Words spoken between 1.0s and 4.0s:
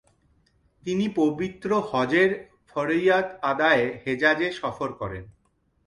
পবিত্র হজ্বের ফরযিয়্যাত আদায়ে